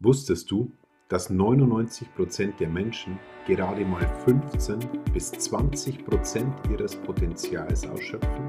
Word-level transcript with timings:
Wusstest 0.00 0.48
du, 0.52 0.70
dass 1.08 1.28
99% 1.28 2.56
der 2.58 2.68
Menschen 2.68 3.18
gerade 3.48 3.84
mal 3.84 4.06
15 4.24 4.78
bis 5.12 5.32
20% 5.32 6.70
ihres 6.70 6.94
Potenzials 6.94 7.84
ausschöpfen? 7.84 8.46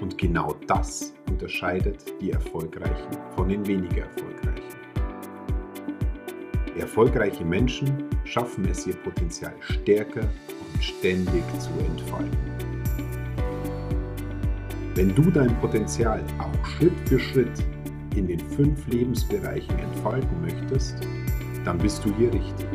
Und 0.00 0.16
genau 0.16 0.56
das 0.66 1.12
unterscheidet 1.28 2.18
die 2.22 2.30
Erfolgreichen 2.30 3.10
von 3.36 3.50
den 3.50 3.66
weniger 3.66 4.04
Erfolgreichen. 4.04 4.78
Erfolgreiche 6.78 7.44
Menschen 7.44 8.08
schaffen 8.24 8.64
es, 8.64 8.86
ihr 8.86 8.96
Potenzial 8.96 9.52
stärker 9.60 10.22
und 10.72 10.82
ständig 10.82 11.44
zu 11.58 11.70
entfalten. 11.80 12.38
Wenn 14.94 15.14
du 15.14 15.30
dein 15.30 15.54
Potenzial 15.60 16.24
auch 16.38 16.66
Schritt 16.66 16.98
für 17.06 17.18
Schritt 17.18 17.62
in 18.16 18.26
den 18.26 18.40
fünf 18.40 18.86
Lebensbereichen 18.88 19.78
entfalten 19.78 20.40
möchtest, 20.40 20.96
dann 21.64 21.78
bist 21.78 22.04
du 22.04 22.14
hier 22.16 22.32
richtig. 22.32 22.66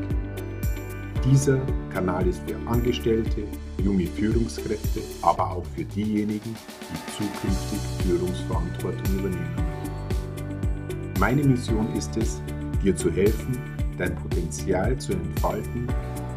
Dieser 1.23 1.59
Kanal 1.91 2.27
ist 2.27 2.41
für 2.48 2.55
Angestellte, 2.70 3.44
junge 3.84 4.05
Führungskräfte, 4.05 5.02
aber 5.21 5.52
auch 5.52 5.66
für 5.75 5.84
diejenigen, 5.84 6.55
die 6.91 7.11
zukünftig 7.17 7.80
Führungsverantwortung 8.05 9.20
übernehmen 9.20 9.55
möchten. 9.55 11.20
Meine 11.20 11.44
Mission 11.44 11.91
ist 11.95 12.16
es, 12.17 12.41
dir 12.83 12.95
zu 12.95 13.09
helfen, 13.11 13.58
dein 13.97 14.13
Potenzial 14.16 14.97
zu 14.97 15.13
entfalten, 15.13 15.88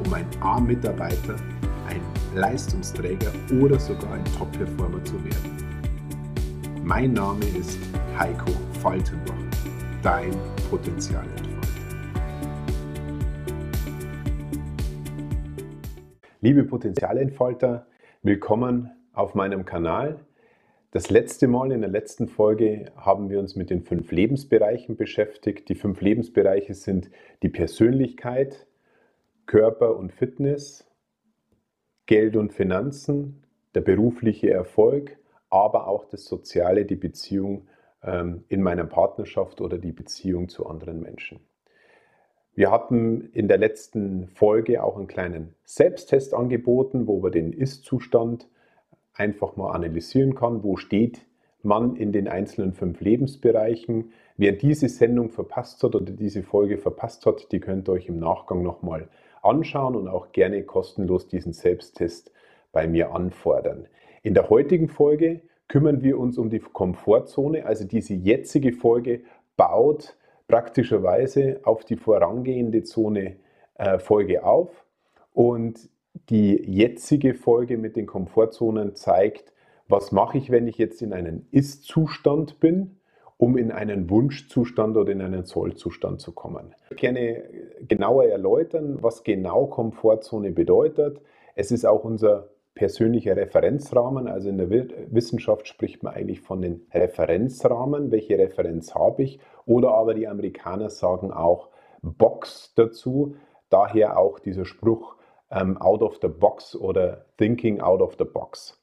um 0.05 0.15
ein 0.15 0.27
A-Mitarbeiter, 0.41 1.37
ein 1.89 2.01
Leistungsträger 2.35 3.33
oder 3.61 3.79
sogar 3.79 4.13
ein 4.13 4.25
Top-Performer 4.39 5.05
zu 5.05 5.23
werden. 5.25 5.69
Mein 6.83 7.13
Name 7.13 7.45
ist 7.59 7.79
Heiko 8.19 8.51
Faltenbach, 8.83 9.37
dein 10.03 10.33
Potenzial 10.69 11.25
entfalten. 11.25 11.61
Liebe 16.41 16.65
Potenzialentfalter, 16.65 17.87
willkommen 18.25 18.91
auf 19.13 19.37
meinem 19.37 19.65
Kanal. 19.65 20.19
Das 20.91 21.11
letzte 21.11 21.47
Mal 21.47 21.71
in 21.71 21.81
der 21.81 21.91
letzten 21.91 22.27
Folge 22.27 22.91
haben 22.97 23.31
wir 23.31 23.39
uns 23.39 23.55
mit 23.55 23.71
den 23.71 23.83
fünf 23.83 24.11
Lebensbereichen 24.11 24.97
beschäftigt. 24.97 25.69
Die 25.69 25.77
fünf 25.77 26.01
Lebensbereiche 26.01 26.75
sind 26.75 27.13
die 27.45 27.51
Persönlichkeit, 27.51 28.67
Körper 29.47 29.97
und 29.97 30.13
Fitness, 30.13 30.91
Geld 32.07 32.35
und 32.35 32.53
Finanzen, 32.53 33.45
der 33.77 33.83
berufliche 33.83 34.51
Erfolg, 34.51 35.19
aber 35.51 35.87
auch 35.87 36.05
das 36.05 36.25
Soziale, 36.25 36.85
die 36.85 36.97
Beziehung 36.97 37.69
in 38.03 38.63
meiner 38.63 38.85
Partnerschaft 38.85 39.61
oder 39.61 39.77
die 39.79 39.93
Beziehung 39.93 40.49
zu 40.49 40.67
anderen 40.67 41.01
Menschen. 41.01 41.41
Wir 42.55 42.71
hatten 42.71 43.31
in 43.33 43.47
der 43.49 43.59
letzten 43.59 44.29
Folge 44.29 44.83
auch 44.83 44.97
einen 44.97 45.07
kleinen 45.07 45.55
Selbsttest 45.65 46.35
angeboten, 46.35 47.07
wo 47.07 47.21
man 47.21 47.33
den 47.33 47.53
Ist-Zustand 47.53 48.49
einfach 49.15 49.57
mal 49.57 49.73
analysieren 49.73 50.35
kann. 50.35 50.63
Wo 50.63 50.77
steht 50.77 51.27
man 51.63 51.97
in 51.97 52.13
den 52.13 52.29
einzelnen 52.29 52.73
fünf 52.73 53.01
Lebensbereichen? 53.01 54.13
Wer 54.37 54.53
diese 54.53 54.89
Sendung 54.89 55.31
verpasst 55.31 55.83
hat 55.83 55.95
oder 55.95 56.13
diese 56.13 56.43
Folge 56.43 56.79
verpasst 56.79 57.27
hat, 57.27 57.53
die 57.53 57.61
könnt 57.61 57.89
ihr 57.89 57.93
euch 57.93 58.09
im 58.09 58.19
Nachgang 58.19 58.63
nochmal 58.63 59.09
anschauen 59.43 59.95
und 59.95 60.09
auch 60.09 60.33
gerne 60.33 60.63
kostenlos 60.65 61.29
diesen 61.29 61.53
Selbsttest 61.53 62.33
bei 62.73 62.87
mir 62.87 63.13
anfordern. 63.13 63.87
In 64.23 64.35
der 64.35 64.51
heutigen 64.51 64.89
Folge 64.89 65.43
kümmern 65.69 66.03
wir 66.03 66.19
uns 66.19 66.39
um 66.39 66.51
die 66.51 66.59
Komfortzone. 66.59 67.67
Also 67.67 67.85
diese 67.85 68.15
jetzige 68.15 68.73
Folge 68.73 69.21
baut 69.57 70.17
praktischerweise 70.49 71.61
auf 71.63 71.85
die 71.85 71.97
vorangehende 71.97 72.83
Zone 72.83 73.37
äh, 73.75 73.99
Folge 73.99 74.45
auf. 74.45 74.85
Und 75.33 75.89
die 76.31 76.61
jetzige 76.65 77.35
Folge 77.35 77.77
mit 77.77 77.97
den 77.97 78.07
Komfortzonen 78.07 78.95
zeigt, 78.97 79.53
was 79.89 80.13
mache 80.13 80.39
ich, 80.39 80.51
wenn 80.51 80.67
ich 80.67 80.79
jetzt 80.79 81.01
in 81.01 81.13
einen 81.13 81.47
Ist-Zustand 81.51 82.61
bin, 82.61 82.97
um 83.37 83.57
in 83.57 83.71
einen 83.71 84.11
Wunschzustand 84.11 84.97
oder 84.97 85.13
in 85.13 85.23
einen 85.23 85.45
Soll-Zustand 85.45 86.21
zu 86.21 86.33
kommen. 86.33 86.75
Ich 86.91 86.97
gerne 86.97 87.45
genauer 87.87 88.25
erläutern, 88.25 88.99
was 89.01 89.23
genau 89.23 89.67
Komfortzone 89.67 90.51
bedeutet. 90.51 91.21
Es 91.55 91.71
ist 91.71 91.87
auch 91.87 92.05
unser 92.05 92.49
persönlicher 92.79 93.37
Referenzrahmen. 93.37 94.29
Also 94.29 94.49
in 94.49 94.57
der 94.57 94.71
Wissenschaft 94.71 95.67
spricht 95.67 96.05
man 96.05 96.15
eigentlich 96.15 96.41
von 96.41 96.63
den 96.63 96.87
Referenzrahmen. 96.95 98.13
Welche 98.13 98.39
Referenz 98.39 98.95
habe 98.95 99.25
ich? 99.25 99.41
Oder 99.67 99.91
aber 99.95 100.15
die 100.15 100.29
Amerikaner 100.29 100.89
sagen 100.89 101.33
auch 101.33 101.71
Box 102.03 102.73
dazu. 102.77 103.35
Daher 103.69 104.17
auch 104.17 104.39
dieser 104.39 104.65
Spruch 104.65 105.17
ähm, 105.51 105.77
out 105.79 106.03
of 106.03 106.21
the 106.23 106.29
box 106.29 106.77
oder 106.77 107.27
thinking 107.37 107.81
out 107.81 108.01
of 108.01 108.15
the 108.17 108.25
box. 108.25 108.81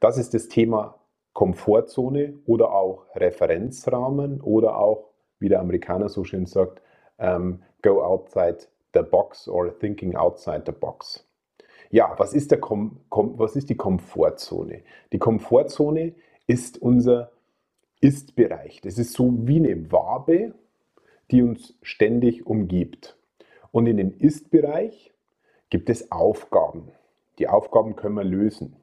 Das 0.00 0.18
ist 0.18 0.34
das 0.34 0.48
Thema 0.48 0.98
Komfortzone 1.32 2.40
oder 2.46 2.72
auch 2.72 3.06
Referenzrahmen 3.14 4.40
oder 4.40 4.76
auch, 4.76 5.10
wie 5.38 5.48
der 5.48 5.60
Amerikaner 5.60 6.08
so 6.08 6.24
schön 6.24 6.46
sagt, 6.46 6.82
ähm, 7.18 7.62
go 7.82 8.02
outside 8.02 8.58
the 8.92 9.02
box 9.02 9.48
or 9.48 9.78
thinking 9.78 10.16
outside 10.16 10.64
the 10.66 10.72
box. 10.72 11.25
Ja, 11.90 12.14
was 12.18 12.34
ist, 12.34 12.50
der 12.50 12.60
Kom 12.60 13.00
Kom 13.08 13.38
was 13.38 13.56
ist 13.56 13.70
die 13.70 13.76
Komfortzone? 13.76 14.82
Die 15.12 15.18
Komfortzone 15.18 16.14
ist 16.46 16.80
unser 16.80 17.32
Ist-Bereich. 18.00 18.80
Das 18.80 18.98
ist 18.98 19.12
so 19.12 19.46
wie 19.46 19.56
eine 19.56 19.92
Wabe, 19.92 20.54
die 21.30 21.42
uns 21.42 21.76
ständig 21.82 22.46
umgibt. 22.46 23.16
Und 23.72 23.86
in 23.86 23.96
dem 23.96 24.16
Ist-Bereich 24.18 25.12
gibt 25.70 25.90
es 25.90 26.12
Aufgaben. 26.12 26.92
Die 27.38 27.48
Aufgaben 27.48 27.96
können 27.96 28.14
wir 28.14 28.24
lösen. 28.24 28.76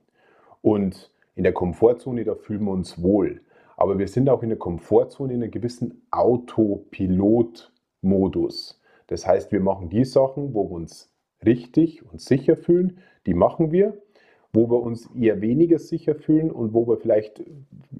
Und 0.62 1.12
in 1.36 1.44
der 1.44 1.54
Komfortzone, 1.54 2.24
da 2.24 2.36
fühlen 2.36 2.66
wir 2.66 2.72
uns 2.72 3.02
wohl. 3.02 3.42
Aber 3.76 3.98
wir 3.98 4.08
sind 4.08 4.30
auch 4.30 4.44
in 4.44 4.50
der 4.50 4.60
Komfortzone 4.60 5.34
in 5.34 5.42
einem 5.42 5.50
gewissen 5.52 6.06
Autopilot-Modus. 6.12 8.80
Das 9.08 9.26
heißt, 9.26 9.52
wir 9.52 9.60
machen 9.60 9.90
die 9.90 10.06
Sachen, 10.06 10.54
wo 10.54 10.70
wir 10.70 10.76
uns 10.76 11.12
richtig 11.46 12.04
und 12.12 12.22
sicher 12.22 12.56
fühlen, 12.56 13.00
die 13.26 13.34
machen 13.34 13.72
wir. 13.72 13.98
Wo 14.56 14.70
wir 14.70 14.82
uns 14.82 15.10
eher 15.20 15.42
weniger 15.42 15.80
sicher 15.80 16.14
fühlen 16.14 16.52
und 16.52 16.76
wo 16.76 16.88
wir 16.88 16.98
vielleicht 16.98 17.44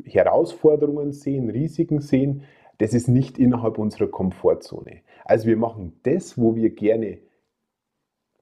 Herausforderungen 0.06 1.12
sehen, 1.12 1.50
Risiken 1.50 2.00
sehen, 2.00 2.44
das 2.78 2.94
ist 2.94 3.08
nicht 3.08 3.40
innerhalb 3.40 3.80
unserer 3.80 4.08
Komfortzone. 4.08 5.02
Also 5.26 5.48
wir 5.48 5.58
machen 5.58 6.00
das, 6.04 6.38
wo 6.38 6.56
wir 6.56 6.70
gerne 6.70 7.20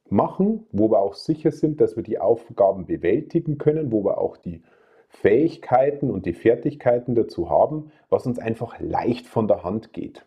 machen, 0.10 0.66
wo 0.72 0.92
wir 0.92 1.00
auch 1.00 1.14
sicher 1.14 1.52
sind, 1.52 1.80
dass 1.80 1.96
wir 1.96 2.04
die 2.04 2.20
Aufgaben 2.20 2.86
bewältigen 2.86 3.58
können, 3.58 3.92
wo 3.92 4.04
wir 4.04 4.18
auch 4.18 4.36
die 4.36 4.62
Fähigkeiten 5.08 6.10
und 6.10 6.26
die 6.26 6.34
Fertigkeiten 6.34 7.16
dazu 7.16 7.50
haben, 7.50 7.92
was 8.10 8.26
uns 8.26 8.40
einfach 8.40 8.80
leicht 8.80 9.28
von 9.28 9.48
der 9.48 9.64
Hand 9.64 9.94
geht. 9.94 10.26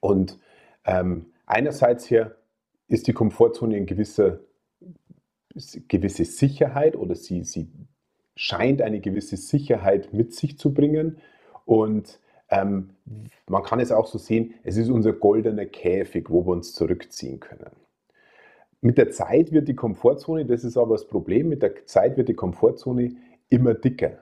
Und 0.00 0.38
ähm, 0.86 1.26
einerseits 1.46 2.06
hier 2.06 2.36
ist 2.88 3.06
die 3.06 3.12
Komfortzone 3.12 3.76
in 3.76 3.86
gewisser 3.86 4.40
gewisse 5.88 6.24
Sicherheit 6.24 6.96
oder 6.96 7.14
sie, 7.14 7.44
sie 7.44 7.68
scheint 8.36 8.82
eine 8.82 9.00
gewisse 9.00 9.36
Sicherheit 9.36 10.12
mit 10.12 10.34
sich 10.34 10.58
zu 10.58 10.74
bringen. 10.74 11.18
Und 11.64 12.20
ähm, 12.50 12.90
man 13.48 13.62
kann 13.62 13.80
es 13.80 13.92
auch 13.92 14.06
so 14.06 14.18
sehen, 14.18 14.54
es 14.64 14.76
ist 14.76 14.90
unser 14.90 15.12
goldener 15.12 15.66
Käfig, 15.66 16.30
wo 16.30 16.44
wir 16.44 16.52
uns 16.52 16.74
zurückziehen 16.74 17.40
können. 17.40 17.70
Mit 18.80 18.98
der 18.98 19.10
Zeit 19.10 19.52
wird 19.52 19.68
die 19.68 19.76
Komfortzone, 19.76 20.44
das 20.44 20.64
ist 20.64 20.76
aber 20.76 20.94
das 20.94 21.06
Problem, 21.06 21.48
mit 21.48 21.62
der 21.62 21.86
Zeit 21.86 22.16
wird 22.16 22.28
die 22.28 22.34
Komfortzone 22.34 23.16
immer 23.48 23.74
dicker. 23.74 24.18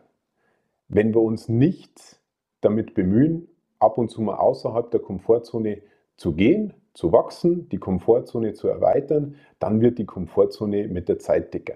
Wenn 0.88 1.14
wir 1.14 1.22
uns 1.22 1.48
nicht 1.48 2.20
damit 2.60 2.94
bemühen, 2.94 3.48
ab 3.80 3.98
und 3.98 4.10
zu 4.10 4.22
mal 4.22 4.36
außerhalb 4.36 4.90
der 4.90 5.00
Komfortzone 5.00 5.82
zu 6.22 6.34
gehen, 6.34 6.72
zu 6.94 7.10
wachsen, 7.10 7.68
die 7.70 7.78
Komfortzone 7.78 8.52
zu 8.52 8.68
erweitern, 8.68 9.34
dann 9.58 9.80
wird 9.80 9.98
die 9.98 10.06
Komfortzone 10.06 10.86
mit 10.86 11.08
der 11.08 11.18
Zeit 11.18 11.52
dicker. 11.52 11.74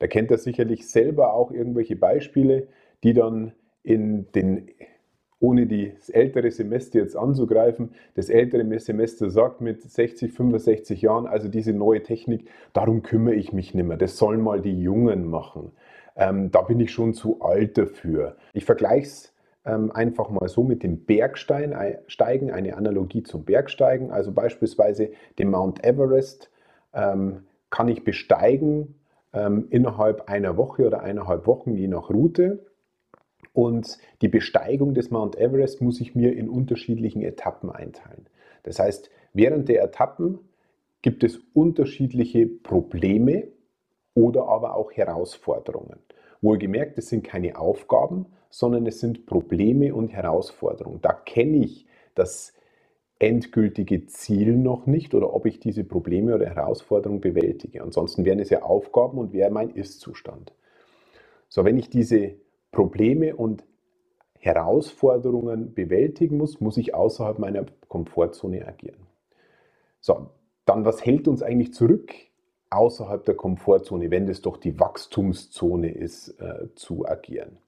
Da 0.00 0.08
kennt 0.08 0.32
er 0.32 0.38
sicherlich 0.38 0.88
selber 0.88 1.34
auch 1.34 1.52
irgendwelche 1.52 1.94
Beispiele, 1.94 2.66
die 3.04 3.14
dann 3.14 3.52
in 3.84 4.26
den, 4.32 4.70
ohne 5.38 5.68
das 5.68 6.08
ältere 6.08 6.50
Semester 6.50 6.98
jetzt 6.98 7.14
anzugreifen, 7.14 7.92
das 8.16 8.28
ältere 8.28 8.80
Semester 8.80 9.30
sagt 9.30 9.60
mit 9.60 9.82
60, 9.82 10.32
65 10.32 11.00
Jahren, 11.00 11.28
also 11.28 11.46
diese 11.46 11.72
neue 11.72 12.02
Technik, 12.02 12.48
darum 12.72 13.04
kümmere 13.04 13.36
ich 13.36 13.52
mich 13.52 13.72
nicht 13.72 13.86
mehr, 13.86 13.98
das 13.98 14.16
sollen 14.16 14.40
mal 14.40 14.60
die 14.60 14.82
Jungen 14.82 15.30
machen. 15.30 15.70
Ähm, 16.16 16.50
da 16.50 16.62
bin 16.62 16.80
ich 16.80 16.90
schon 16.90 17.14
zu 17.14 17.40
alt 17.40 17.78
dafür. 17.78 18.36
Ich 18.52 18.64
vergleiche 18.64 19.06
es 19.06 19.32
einfach 19.62 20.30
mal 20.30 20.48
so 20.48 20.62
mit 20.62 20.82
dem 20.82 21.04
Bergsteigen, 21.04 21.74
eine 21.74 22.76
Analogie 22.76 23.22
zum 23.22 23.44
Bergsteigen. 23.44 24.10
Also 24.10 24.32
beispielsweise 24.32 25.10
den 25.38 25.50
Mount 25.50 25.84
Everest 25.84 26.50
ähm, 26.94 27.44
kann 27.68 27.88
ich 27.88 28.04
besteigen 28.04 28.94
ähm, 29.32 29.66
innerhalb 29.70 30.28
einer 30.28 30.56
Woche 30.56 30.86
oder 30.86 31.02
eineinhalb 31.02 31.46
Wochen, 31.46 31.74
je 31.74 31.88
nach 31.88 32.10
Route. 32.10 32.66
Und 33.52 33.98
die 34.22 34.28
Besteigung 34.28 34.94
des 34.94 35.10
Mount 35.10 35.36
Everest 35.36 35.82
muss 35.82 36.00
ich 36.00 36.14
mir 36.14 36.34
in 36.34 36.48
unterschiedlichen 36.48 37.22
Etappen 37.22 37.70
einteilen. 37.70 38.26
Das 38.62 38.78
heißt, 38.78 39.10
während 39.32 39.68
der 39.68 39.82
Etappen 39.82 40.38
gibt 41.02 41.24
es 41.24 41.38
unterschiedliche 41.54 42.46
Probleme 42.46 43.48
oder 44.14 44.46
aber 44.48 44.74
auch 44.74 44.92
Herausforderungen. 44.92 45.98
Wohlgemerkt, 46.42 46.98
es 46.98 47.08
sind 47.08 47.24
keine 47.24 47.58
Aufgaben, 47.58 48.26
sondern 48.48 48.86
es 48.86 49.00
sind 49.00 49.26
Probleme 49.26 49.94
und 49.94 50.08
Herausforderungen. 50.08 51.00
Da 51.02 51.12
kenne 51.12 51.58
ich 51.58 51.86
das 52.14 52.52
endgültige 53.18 54.06
Ziel 54.06 54.56
noch 54.56 54.86
nicht 54.86 55.14
oder 55.14 55.32
ob 55.34 55.46
ich 55.46 55.60
diese 55.60 55.84
Probleme 55.84 56.34
oder 56.34 56.46
Herausforderungen 56.46 57.20
bewältige. 57.20 57.82
Ansonsten 57.82 58.24
wären 58.24 58.38
es 58.38 58.50
ja 58.50 58.62
Aufgaben 58.62 59.18
und 59.18 59.32
wäre 59.32 59.50
mein 59.50 59.70
Ist-Zustand. 59.70 60.54
So, 61.48 61.64
wenn 61.64 61.76
ich 61.76 61.90
diese 61.90 62.36
Probleme 62.72 63.36
und 63.36 63.64
Herausforderungen 64.38 65.74
bewältigen 65.74 66.38
muss, 66.38 66.60
muss 66.60 66.78
ich 66.78 66.94
außerhalb 66.94 67.38
meiner 67.38 67.66
Komfortzone 67.88 68.66
agieren. 68.66 69.06
So, 70.00 70.30
dann 70.64 70.86
was 70.86 71.04
hält 71.04 71.28
uns 71.28 71.42
eigentlich 71.42 71.74
zurück, 71.74 72.14
außerhalb 72.70 73.24
der 73.24 73.34
Komfortzone, 73.34 74.10
wenn 74.10 74.26
das 74.26 74.40
doch 74.40 74.56
die 74.56 74.78
Wachstumszone 74.78 75.90
ist, 75.90 76.40
äh, 76.40 76.68
zu 76.74 77.06
agieren? 77.06 77.58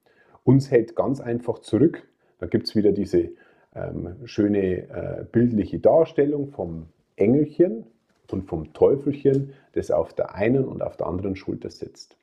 Uns 0.44 0.70
hält 0.70 0.96
ganz 0.96 1.20
einfach 1.20 1.58
zurück, 1.60 2.08
da 2.38 2.46
gibt 2.46 2.68
es 2.68 2.74
wieder 2.74 2.92
diese 2.92 3.30
ähm, 3.74 4.16
schöne 4.24 4.88
äh, 4.88 5.24
bildliche 5.30 5.78
Darstellung 5.78 6.48
vom 6.48 6.86
Engelchen 7.16 7.84
und 8.30 8.44
vom 8.48 8.72
Teufelchen, 8.72 9.52
das 9.74 9.90
auf 9.90 10.12
der 10.14 10.34
einen 10.34 10.64
und 10.64 10.82
auf 10.82 10.96
der 10.96 11.06
anderen 11.06 11.36
Schulter 11.36 11.70
sitzt. 11.70 12.16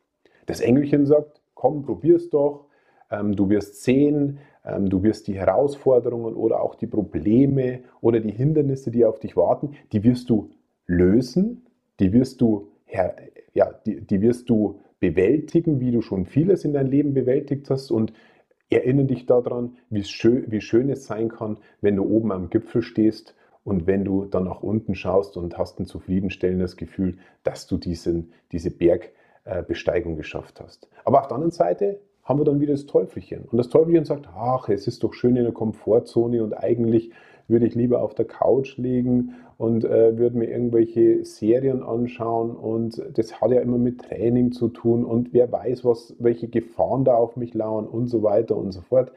Das 0.46 0.60
Engelchen 0.60 1.06
sagt, 1.06 1.42
komm, 1.54 1.84
probier's 1.84 2.30
doch, 2.30 2.66
ähm, 3.12 3.36
du 3.36 3.50
wirst 3.50 3.84
sehen, 3.84 4.40
ähm, 4.66 4.90
du 4.90 5.04
wirst 5.04 5.28
die 5.28 5.38
Herausforderungen 5.38 6.36
oder 6.36 6.62
auch 6.62 6.76
die 6.76 6.88
Probleme 6.88 7.82
oder 8.02 8.20
die 8.20 8.32
Hindernisse, 8.32 8.92
die 8.92 9.06
auf 9.06 9.20
dich 9.20 9.36
warten, 9.36 9.76
die 9.92 10.04
wirst 10.04 10.30
du 10.30 10.50
lösen, 10.86 11.66
die 12.00 12.14
wirst 12.14 12.42
du, 12.42 12.72
ja, 13.54 13.72
die, 13.86 14.02
die 14.02 14.22
wirst 14.22 14.50
du 14.50 14.80
bewältigen, 15.00 15.80
wie 15.80 15.92
du 15.92 16.02
schon 16.02 16.26
vieles 16.26 16.66
in 16.66 16.74
deinem 16.74 16.92
Leben 16.92 17.14
bewältigt 17.14 17.70
hast 17.70 17.92
und 17.92 18.14
erinnere 18.70 19.06
dich 19.06 19.26
daran, 19.26 19.78
wie 19.90 20.04
schön, 20.04 20.46
wie 20.52 20.62
schön 20.62 20.90
es 20.90 21.06
sein 21.06 21.30
kann, 21.30 21.58
wenn 21.82 21.96
du 21.96 22.04
oben 22.04 22.32
am 22.32 22.50
Gipfel 22.50 22.82
stehst 22.82 23.36
und 23.64 23.88
wenn 23.88 24.06
du 24.06 24.26
dann 24.26 24.44
nach 24.46 24.62
unten 24.62 24.96
schaust 24.96 25.38
und 25.38 25.58
hast 25.58 25.80
ein 25.80 25.86
zufriedenstellendes 25.86 26.78
Gefühl, 26.78 27.18
dass 27.44 27.68
du 27.68 27.78
diesen, 27.78 28.34
diese 28.52 28.72
Bergbesteigung 28.72 30.16
geschafft 30.16 30.60
hast. 30.62 30.90
Aber 31.06 31.22
auf 31.22 31.28
der 31.28 31.36
anderen 31.36 31.52
Seite 31.52 32.00
haben 32.24 32.40
wir 32.40 32.46
dann 32.46 32.60
wieder 32.60 32.74
das 32.74 32.86
Teufelchen. 32.86 33.46
Und 33.46 33.58
das 33.58 33.70
Teufelchen 33.70 34.06
sagt, 34.06 34.28
ach, 34.36 34.70
es 34.70 34.86
ist 34.88 35.04
doch 35.04 35.14
schön 35.14 35.36
in 35.36 35.44
der 35.44 35.54
Komfortzone 35.54 36.44
und 36.44 36.54
eigentlich 36.54 37.12
würde 37.50 37.66
ich 37.66 37.76
lieber 37.76 38.02
auf 38.02 38.14
der 38.14 38.26
Couch 38.26 38.78
liegen 38.78 39.36
und 39.58 39.84
äh, 39.84 40.18
würde 40.18 40.38
mir 40.38 40.50
irgendwelche 40.50 41.26
Serien 41.26 41.84
anschauen 41.84 42.52
und 42.52 43.02
das 43.14 43.42
hat 43.42 43.52
ja 43.52 43.62
immer 43.62 43.78
mit 43.78 44.02
Training 44.02 44.52
zu 44.52 44.70
tun 44.70 45.04
und 45.04 45.34
wer 45.34 45.52
weiß, 45.52 45.84
was, 45.84 46.16
welche 46.20 46.48
Gefahren 46.48 47.04
da 47.04 47.16
auf 47.16 47.36
mich 47.36 47.54
lauern 47.54 47.88
und 47.88 48.08
so 48.08 48.24
weiter 48.24 48.56
und 48.56 48.72
so 48.72 48.82
fort. 48.82 49.12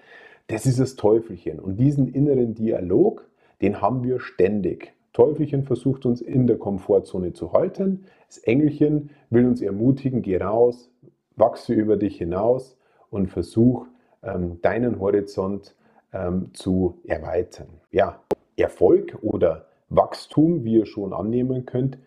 Das 0.48 0.66
ist 0.66 0.80
das 0.80 0.96
Teufelchen. 0.96 1.60
Und 1.60 1.76
diesen 1.76 2.08
inneren 2.08 2.54
Dialog, 2.54 3.28
den 3.60 3.80
haben 3.80 4.02
wir 4.02 4.18
ständig. 4.18 4.92
Teufelchen 5.12 5.62
versucht 5.62 6.06
uns 6.06 6.20
in 6.20 6.46
der 6.46 6.56
Komfortzone 6.56 7.32
zu 7.32 7.52
halten. 7.52 8.04
Das 8.26 8.38
Engelchen 8.38 9.10
will 9.30 9.46
uns 9.46 9.60
ermutigen, 9.60 10.22
geh 10.22 10.38
raus, 10.38 10.90
wachse 11.36 11.74
über 11.74 11.96
dich 11.96 12.16
hinaus 12.16 12.76
und 13.10 13.28
versuch 13.28 13.86
ähm, 14.22 14.58
deinen 14.62 15.00
Horizont 15.00 15.74
ähm, 16.12 16.50
zu 16.54 17.00
erweitern. 17.04 17.68
Ja, 17.90 18.22
Erfolg 18.56 19.18
oder 19.22 19.66
Wachstum, 19.88 20.64
wie 20.64 20.74
ihr 20.78 20.86
schon 20.86 21.12
annehmen 21.12 21.66
könnt, 21.66 21.98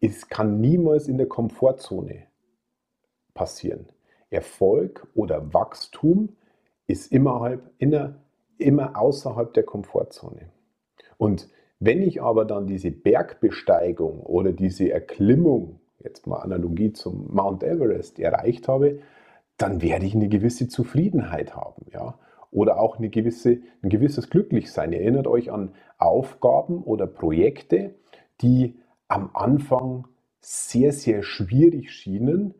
es 0.00 0.28
kann 0.28 0.60
niemals 0.60 1.08
in 1.08 1.18
der 1.18 1.28
Komfortzone 1.28 2.26
passieren. 3.34 3.86
Erfolg 4.30 5.06
oder 5.14 5.52
Wachstum 5.54 6.36
ist 6.86 7.12
immer, 7.12 7.58
immer, 7.78 8.14
immer 8.58 8.98
außerhalb 8.98 9.52
der 9.54 9.64
Komfortzone. 9.64 10.50
Und 11.16 11.48
wenn 11.80 12.02
ich 12.02 12.22
aber 12.22 12.44
dann 12.44 12.66
diese 12.66 12.90
Bergbesteigung 12.90 14.20
oder 14.20 14.52
diese 14.52 14.90
Erklimmung, 14.90 15.80
jetzt 16.00 16.26
mal 16.26 16.38
Analogie 16.38 16.92
zum 16.92 17.32
Mount 17.32 17.62
Everest, 17.62 18.18
erreicht 18.18 18.68
habe, 18.68 19.00
dann 19.56 19.82
werde 19.82 20.06
ich 20.06 20.14
eine 20.14 20.28
gewisse 20.28 20.68
Zufriedenheit 20.68 21.54
haben. 21.54 21.86
Ja? 21.92 22.17
Oder 22.58 22.80
auch 22.80 22.98
eine 22.98 23.08
gewisse, 23.08 23.60
ein 23.82 23.88
gewisses 23.88 24.30
Glücklichsein. 24.30 24.92
Ihr 24.92 25.00
erinnert 25.00 25.28
euch 25.28 25.52
an 25.52 25.74
Aufgaben 25.96 26.82
oder 26.82 27.06
Projekte, 27.06 27.94
die 28.40 28.74
am 29.06 29.30
Anfang 29.32 30.08
sehr, 30.40 30.90
sehr 30.90 31.22
schwierig 31.22 31.92
schienen, 31.92 32.54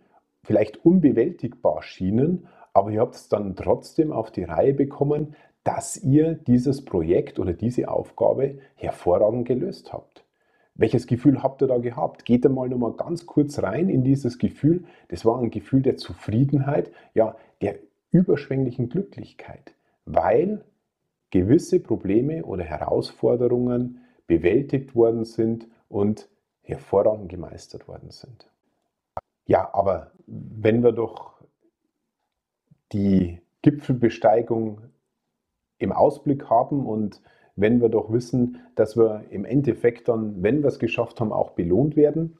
vielleicht 0.45 0.85
unbewältigbar 0.85 1.83
schienen, 1.83 2.47
aber 2.73 2.93
ihr 2.93 3.00
habt 3.00 3.17
es 3.17 3.29
dann 3.29 3.56
trotzdem 3.56 4.12
auf 4.12 4.31
die 4.31 4.45
Reihe 4.45 4.73
bekommen, 4.73 5.35
dass 5.65 5.97
ihr 5.97 6.35
dieses 6.35 6.85
Projekt 6.85 7.41
oder 7.41 7.53
diese 7.53 7.89
Aufgabe 7.89 8.61
hervorragend 8.77 9.49
gelöst 9.49 9.93
habt. 9.93 10.25
Welches 10.77 11.09
Gefühl 11.09 11.43
habt 11.43 11.61
ihr 11.61 11.67
da 11.67 11.79
gehabt? 11.79 12.25
Geht 12.25 12.44
noch 12.44 12.69
mal 12.69 12.93
ganz 12.93 13.27
kurz 13.27 13.61
rein 13.65 13.89
in 13.89 14.05
dieses 14.05 14.39
Gefühl. 14.39 14.85
Das 15.09 15.25
war 15.25 15.41
ein 15.41 15.51
Gefühl 15.51 15.83
der 15.83 15.97
Zufriedenheit, 15.97 16.93
ja, 17.15 17.35
der 17.61 17.81
überschwänglichen 18.12 18.89
Glücklichkeit 18.89 19.75
weil 20.08 20.64
gewisse 21.31 21.81
Probleme 21.81 22.44
oder 22.44 22.64
Herausforderungen 22.64 24.00
bewältigt 24.26 24.94
worden 24.94 25.25
sind 25.25 25.69
und 25.88 26.28
hervorragend 26.62 27.28
gemeistert 27.28 27.88
worden 27.88 28.10
sind. 28.10 28.50
Ja, 29.46 29.70
aber 29.72 30.12
wenn 30.26 30.82
wir 30.82 30.93
doch 30.93 31.43
die 32.93 33.40
Gipfelbesteigung 33.62 34.82
im 35.78 35.93
Ausblick 35.93 36.49
haben 36.49 36.87
und 36.87 37.20
wenn 37.56 37.81
wir 37.81 37.88
doch 37.88 38.12
wissen, 38.12 38.58
dass 38.76 38.96
wir 38.96 39.25
im 39.31 39.44
Endeffekt 39.44 40.08
dann, 40.08 40.43
wenn 40.43 40.62
wir 40.62 40.69
es 40.69 40.78
geschafft 40.78 41.20
haben, 41.20 41.32
auch 41.32 41.50
belohnt 41.50 41.96
werden, 41.96 42.38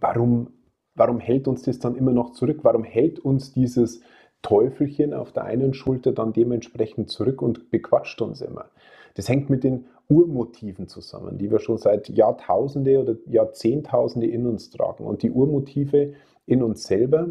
warum, 0.00 0.52
warum 0.94 1.20
hält 1.20 1.48
uns 1.48 1.62
das 1.62 1.78
dann 1.78 1.96
immer 1.96 2.12
noch 2.12 2.32
zurück? 2.32 2.60
Warum 2.62 2.84
hält 2.84 3.18
uns 3.18 3.52
dieses 3.52 4.02
Teufelchen 4.46 5.12
auf 5.12 5.32
der 5.32 5.42
einen 5.42 5.74
Schulter 5.74 6.12
dann 6.12 6.32
dementsprechend 6.32 7.10
zurück 7.10 7.42
und 7.42 7.72
bequatscht 7.72 8.22
uns 8.22 8.40
immer. 8.40 8.66
Das 9.14 9.28
hängt 9.28 9.50
mit 9.50 9.64
den 9.64 9.86
Urmotiven 10.08 10.86
zusammen, 10.86 11.36
die 11.36 11.50
wir 11.50 11.58
schon 11.58 11.78
seit 11.78 12.08
Jahrtausende 12.08 13.00
oder 13.00 13.16
Jahrzehntausende 13.26 14.28
in 14.28 14.46
uns 14.46 14.70
tragen. 14.70 15.04
Und 15.04 15.24
die 15.24 15.32
Urmotive 15.32 16.12
in 16.46 16.62
uns 16.62 16.84
selber, 16.84 17.30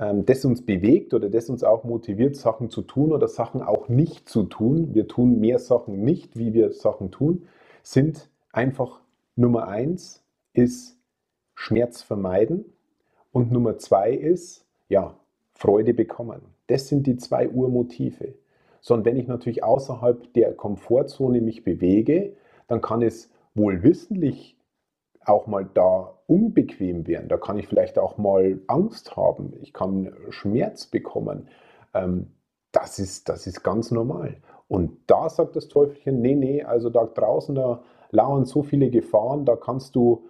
ähm, 0.00 0.26
das 0.26 0.44
uns 0.44 0.66
bewegt 0.66 1.14
oder 1.14 1.30
das 1.30 1.48
uns 1.48 1.62
auch 1.62 1.84
motiviert, 1.84 2.34
Sachen 2.34 2.68
zu 2.68 2.82
tun 2.82 3.12
oder 3.12 3.28
Sachen 3.28 3.62
auch 3.62 3.88
nicht 3.88 4.28
zu 4.28 4.42
tun, 4.42 4.92
wir 4.92 5.06
tun 5.06 5.38
mehr 5.38 5.60
Sachen 5.60 6.02
nicht, 6.02 6.36
wie 6.36 6.52
wir 6.52 6.72
Sachen 6.72 7.12
tun, 7.12 7.46
sind 7.84 8.28
einfach 8.50 9.02
Nummer 9.36 9.68
eins 9.68 10.24
ist 10.52 10.98
Schmerz 11.54 12.02
vermeiden 12.02 12.64
und 13.30 13.52
Nummer 13.52 13.78
zwei 13.78 14.12
ist, 14.12 14.66
ja, 14.88 15.16
Freude 15.54 15.94
bekommen. 15.94 16.42
Das 16.66 16.88
sind 16.88 17.06
die 17.06 17.16
zwei 17.16 17.48
Urmotive. 17.48 18.34
Sondern 18.80 19.06
wenn 19.06 19.16
ich 19.16 19.28
natürlich 19.28 19.64
außerhalb 19.64 20.32
der 20.34 20.52
Komfortzone 20.54 21.40
mich 21.40 21.64
bewege, 21.64 22.36
dann 22.68 22.82
kann 22.82 23.02
es 23.02 23.30
wohl 23.54 23.82
wissentlich 23.82 24.58
auch 25.24 25.46
mal 25.46 25.68
da 25.72 26.18
unbequem 26.26 27.06
werden. 27.06 27.28
Da 27.28 27.36
kann 27.36 27.58
ich 27.58 27.66
vielleicht 27.66 27.98
auch 27.98 28.18
mal 28.18 28.60
Angst 28.66 29.16
haben. 29.16 29.54
Ich 29.62 29.72
kann 29.72 30.12
Schmerz 30.30 30.86
bekommen. 30.86 31.48
Ähm, 31.94 32.32
das 32.72 32.98
ist, 32.98 33.28
das 33.28 33.46
ist 33.46 33.62
ganz 33.62 33.90
normal. 33.90 34.36
Und 34.68 34.98
da 35.06 35.28
sagt 35.28 35.56
das 35.56 35.68
Teufelchen, 35.68 36.20
nee, 36.20 36.34
nee, 36.34 36.62
also 36.62 36.90
da 36.90 37.04
draußen, 37.04 37.54
da 37.54 37.82
lauern 38.10 38.44
so 38.44 38.62
viele 38.62 38.90
Gefahren, 38.90 39.44
da 39.44 39.56
kannst 39.56 39.94
du 39.94 40.28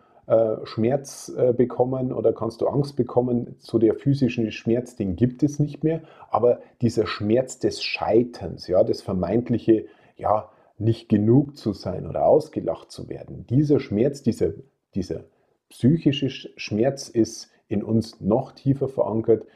Schmerz 0.64 1.32
äh, 1.36 1.52
bekommen 1.52 2.12
oder 2.12 2.32
kannst 2.32 2.60
du 2.60 2.66
Angst 2.66 2.96
bekommen. 2.96 3.56
So 3.58 3.78
der 3.78 3.94
physische 3.94 4.50
Schmerz, 4.52 4.96
den 4.96 5.16
gibt 5.16 5.42
es 5.42 5.58
nicht 5.58 5.84
mehr, 5.84 6.02
aber 6.30 6.60
dieser 6.80 7.06
Schmerz 7.06 7.58
des 7.58 7.82
Scheiterns, 7.82 8.66
ja, 8.66 8.84
das 8.84 9.02
vermeintliche, 9.02 9.86
ja, 10.16 10.50
nicht 10.78 11.08
genug 11.08 11.56
zu 11.56 11.72
sein 11.72 12.06
oder 12.06 12.26
ausgelacht 12.26 12.90
zu 12.90 13.08
werden, 13.08 13.46
dieser 13.48 13.80
Schmerz, 13.80 14.22
dieser, 14.22 14.52
dieser 14.94 15.24
psychische 15.68 16.28
Schmerz 16.28 17.08
ist 17.08 17.50
in 17.68 17.82
uns 17.82 18.20
noch 18.20 18.52
tiefer 18.52 18.88
verankert. 18.88 19.46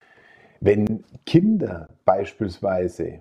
Wenn 0.60 1.04
Kinder 1.24 1.88
beispielsweise 2.04 3.20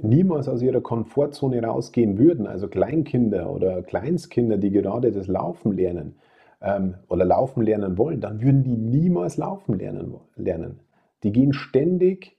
niemals 0.00 0.48
aus 0.48 0.62
ihrer 0.62 0.80
Komfortzone 0.80 1.62
rausgehen 1.62 2.18
würden, 2.18 2.46
also 2.46 2.68
Kleinkinder 2.68 3.50
oder 3.50 3.82
Kleinstkinder, 3.82 4.56
die 4.56 4.70
gerade 4.70 5.12
das 5.12 5.26
Laufen 5.26 5.72
lernen, 5.72 6.16
ähm, 6.60 6.94
oder 7.08 7.24
laufen 7.24 7.62
lernen 7.62 7.98
wollen, 7.98 8.20
dann 8.20 8.40
würden 8.40 8.64
die 8.64 8.76
niemals 8.76 9.36
laufen 9.36 9.78
lernen, 9.78 10.14
lernen. 10.36 10.80
Die 11.22 11.32
gehen 11.32 11.52
ständig 11.52 12.36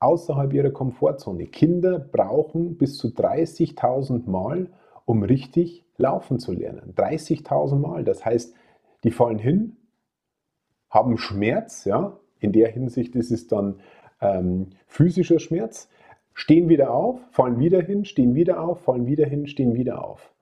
außerhalb 0.00 0.52
ihrer 0.52 0.70
Komfortzone. 0.70 1.46
Kinder 1.46 1.98
brauchen 1.98 2.76
bis 2.76 2.96
zu 2.96 3.08
30.000 3.08 4.28
Mal, 4.28 4.68
um 5.04 5.22
richtig 5.22 5.84
laufen 5.96 6.38
zu 6.38 6.52
lernen. 6.52 6.94
30.000 6.96 7.76
Mal. 7.76 8.04
Das 8.04 8.24
heißt, 8.24 8.54
die 9.04 9.10
fallen 9.10 9.38
hin, 9.38 9.76
haben 10.88 11.18
Schmerz, 11.18 11.84
ja. 11.84 12.16
In 12.40 12.52
der 12.52 12.68
Hinsicht 12.68 13.14
ist 13.16 13.30
es 13.30 13.48
dann 13.48 13.80
ähm, 14.22 14.70
physischer 14.86 15.38
Schmerz, 15.38 15.90
stehen 16.32 16.70
wieder 16.70 16.94
auf, 16.94 17.20
fallen 17.32 17.58
wieder 17.58 17.82
hin, 17.82 18.06
stehen 18.06 18.34
wieder 18.34 18.62
auf, 18.62 18.80
fallen 18.80 19.06
wieder 19.06 19.26
hin, 19.26 19.46
stehen 19.46 19.74
wieder 19.74 20.02
auf. 20.02 20.32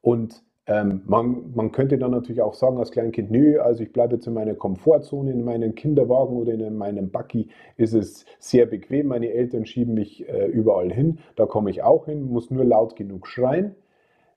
Und 0.00 0.42
ähm, 0.66 1.02
man, 1.06 1.52
man, 1.54 1.72
könnte 1.72 1.98
dann 1.98 2.10
natürlich 2.12 2.42
auch 2.42 2.54
sagen 2.54 2.78
als 2.78 2.90
Kleinkind, 2.90 3.30
nö, 3.30 3.58
also 3.60 3.82
ich 3.82 3.92
bleibe 3.92 4.14
jetzt 4.14 4.26
in 4.26 4.34
meiner 4.34 4.54
Komfortzone, 4.54 5.32
in 5.32 5.42
meinem 5.42 5.74
Kinderwagen 5.74 6.36
oder 6.36 6.52
in 6.52 6.76
meinem 6.76 7.10
Buggy 7.10 7.48
ist 7.76 7.94
es 7.94 8.24
sehr 8.38 8.66
bequem, 8.66 9.08
meine 9.08 9.32
Eltern 9.32 9.66
schieben 9.66 9.94
mich 9.94 10.28
äh, 10.28 10.46
überall 10.46 10.92
hin, 10.92 11.18
da 11.36 11.46
komme 11.46 11.70
ich 11.70 11.82
auch 11.82 12.06
hin, 12.06 12.22
muss 12.22 12.50
nur 12.50 12.64
laut 12.64 12.94
genug 12.94 13.26
schreien. 13.26 13.74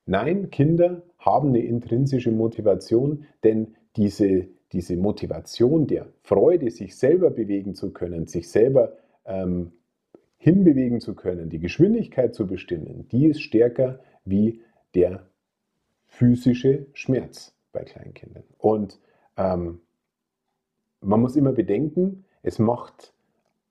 Nein, 0.05 0.49
Kinder 0.49 1.03
haben 1.17 1.49
eine 1.49 1.63
intrinsische 1.63 2.31
Motivation, 2.31 3.25
denn 3.43 3.75
diese, 3.95 4.47
diese 4.71 4.97
Motivation 4.97 5.87
der 5.87 6.07
Freude, 6.23 6.71
sich 6.71 6.97
selber 6.97 7.29
bewegen 7.29 7.75
zu 7.75 7.93
können, 7.93 8.27
sich 8.27 8.49
selber 8.49 8.93
ähm, 9.25 9.71
hinbewegen 10.37 10.99
zu 10.99 11.15
können, 11.15 11.49
die 11.49 11.59
Geschwindigkeit 11.59 12.33
zu 12.33 12.47
bestimmen, 12.47 13.07
die 13.11 13.27
ist 13.27 13.41
stärker 13.41 13.99
wie 14.25 14.61
der 14.95 15.25
physische 16.17 16.85
Schmerz 16.93 17.53
bei 17.71 17.83
Kleinkindern. 17.83 18.43
Und 18.59 18.99
ähm, 19.35 19.81
man 21.01 21.21
muss 21.21 21.35
immer 21.35 21.53
bedenken, 21.53 22.25
es 22.43 22.59
macht 22.59 23.13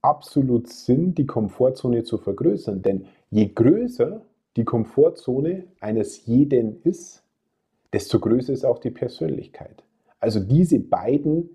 absolut 0.00 0.68
Sinn, 0.68 1.14
die 1.14 1.26
Komfortzone 1.26 2.02
zu 2.02 2.18
vergrößern, 2.18 2.82
denn 2.82 3.06
je 3.30 3.46
größer 3.46 4.22
die 4.56 4.64
Komfortzone 4.64 5.64
eines 5.80 6.26
jeden 6.26 6.82
ist, 6.82 7.22
desto 7.92 8.18
größer 8.18 8.52
ist 8.52 8.64
auch 8.64 8.78
die 8.78 8.90
Persönlichkeit. 8.90 9.84
Also 10.18 10.40
diese 10.40 10.80
beiden 10.80 11.50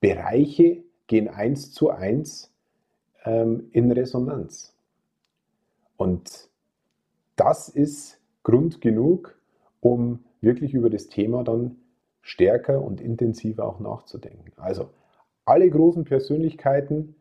Bereiche 0.00 0.84
gehen 1.06 1.28
eins 1.28 1.72
zu 1.72 1.90
eins 1.90 2.52
ähm, 3.24 3.68
in 3.72 3.90
Resonanz. 3.90 4.74
Und 5.96 6.50
das 7.36 7.68
ist 7.70 8.20
Grund 8.42 8.80
genug, 8.80 9.37
um 9.92 10.20
wirklich 10.40 10.74
über 10.74 10.90
das 10.90 11.08
Thema 11.08 11.42
dann 11.44 11.76
stärker 12.20 12.82
und 12.82 13.00
intensiver 13.00 13.66
auch 13.66 13.80
nachzudenken. 13.80 14.52
Also 14.56 14.90
alle 15.44 15.68
großen 15.70 16.04
Persönlichkeiten 16.04 17.14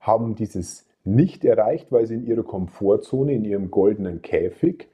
haben 0.00 0.34
dieses 0.34 0.86
nicht 1.04 1.44
erreicht, 1.44 1.92
weil 1.92 2.06
sie 2.06 2.14
in 2.14 2.26
ihrer 2.26 2.42
Komfortzone, 2.42 3.34
in 3.34 3.44
ihrem 3.44 3.70
goldenen 3.70 4.22
Käfig 4.22 4.88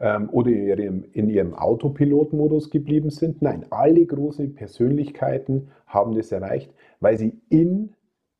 ähm, 0.00 0.28
oder 0.30 0.50
in 0.50 0.66
ihrem, 0.66 1.04
in 1.12 1.30
ihrem 1.30 1.54
Autopilotmodus 1.54 2.70
geblieben 2.70 3.10
sind. 3.10 3.40
Nein, 3.40 3.64
alle 3.70 4.04
großen 4.04 4.54
Persönlichkeiten 4.54 5.68
haben 5.86 6.14
das 6.14 6.30
erreicht, 6.30 6.72
weil 7.00 7.16
sie 7.16 7.40
in 7.48 7.94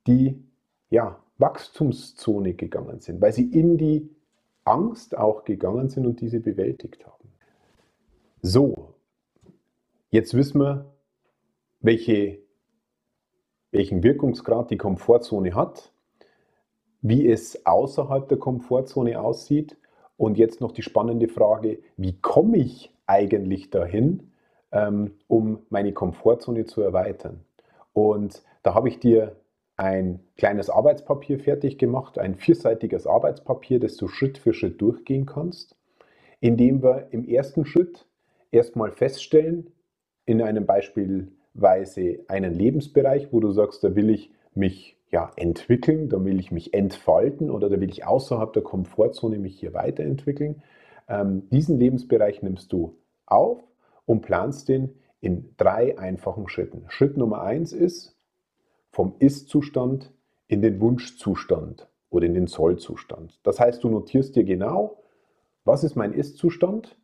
die 0.07 0.45
ja, 0.90 1.19
Wachstumszone 1.38 2.52
gegangen 2.52 3.00
sind, 3.00 3.21
weil 3.23 3.33
sie 3.33 3.50
in 3.50 3.78
die 3.78 4.11
Angst 4.64 5.16
auch 5.16 5.45
gegangen 5.45 5.88
sind 5.88 6.07
und 6.07 6.21
diese 6.21 6.40
bewältigt 6.40 7.07
haben. 7.07 7.15
So, 8.49 8.95
jetzt 10.11 10.35
wissen 10.35 10.61
wir, 10.61 10.95
welche, 11.81 12.38
welchen 13.73 14.05
Wirkungsgrad 14.05 14.71
die 14.71 14.76
Komfortzone 14.76 15.53
hat 15.53 15.91
wie 17.03 17.29
es 17.29 17.67
außerhalb 17.67 18.29
der 18.29 18.38
Komfortzone 18.38 19.21
aussieht. 19.21 19.76
Und 20.17 20.38
jetzt 20.38 20.61
noch 20.61 20.71
die 20.71 20.83
spannende 20.83 21.26
Frage, 21.26 21.81
wie 21.97 22.19
komme 22.21 22.59
ich 22.59 22.93
eigentlich 23.07 23.71
dahin, 23.71 24.31
ähm, 24.71 25.15
um 25.26 25.59
meine 25.69 25.93
Komfortzone 25.93 26.67
zu 26.67 26.83
erweitern? 26.83 27.45
Und 27.93 28.45
da 28.62 28.75
habe 28.75 28.88
ich 28.88 29.00
dir 29.00 29.35
ein 29.76 30.21
kleines 30.37 30.71
Arbeitspapier 30.71 31.41
fertig 31.41 31.79
gemacht, 31.79 32.17
ein 32.17 32.37
vierseitiges 32.37 33.09
Arbeitspapier, 33.09 33.81
das 33.81 33.97
du 33.97 34.07
Schritt 34.07 34.38
für 34.38 34.55
Schritt 34.55 34.81
durchgehen 34.81 35.26
kannst, 35.26 35.76
indem 36.41 36.83
wir 36.85 37.09
im 37.11 37.29
ersten 37.29 37.67
Schritt 37.67 38.07
erstmal 38.50 38.93
feststellen, 38.93 39.73
in 40.25 40.43
einem 40.43 40.67
Beispielweise 40.67 42.21
einen 42.29 42.55
Lebensbereich, 42.55 43.33
wo 43.33 43.41
du 43.41 43.53
sagst, 43.53 43.85
da 43.85 43.95
will 43.95 44.11
ich 44.11 44.33
mich 44.55 44.97
ja, 45.11 45.31
entwickeln, 45.37 46.09
da 46.09 46.23
will 46.25 46.41
ich 46.41 46.50
mich 46.50 46.75
entfalten 46.75 47.50
oder 47.50 47.69
da 47.69 47.81
will 47.81 47.91
ich 47.91 48.05
außerhalb 48.05 48.53
der 48.53 48.62
Komfortzone 48.62 49.38
mich 49.38 49.59
hier 49.59 49.73
weiterentwickeln. 49.73 50.62
Ähm, 51.09 51.49
diesen 51.50 51.79
Lebensbereich 51.79 52.43
nimmst 52.43 52.73
du 52.73 52.99
auf 53.25 53.62
und 54.05 54.23
planst 54.23 54.69
den 54.69 54.97
in 55.21 55.55
drei 55.57 55.99
einfachen 55.99 56.49
Schritten. 56.49 56.85
Schritt 56.88 57.17
Nummer 57.17 57.43
eins 57.43 57.73
ist 57.73 58.17
vom 58.91 59.15
Ist-Zustand 59.19 60.12
in 60.49 60.62
den 60.62 60.81
Wunschzustand 60.81 61.88
oder 62.11 62.26
in 62.26 62.35
den 62.35 62.47
Soll-Zustand. 62.47 63.41
Das 63.43 63.61
heißt, 63.61 63.83
du 63.85 63.88
notierst 63.88 64.37
dir 64.37 64.45
genau, 64.45 65.03
was 65.65 65.85
ist 65.85 65.97
mein 65.97 66.12
Ist-Zustand, 66.12 66.97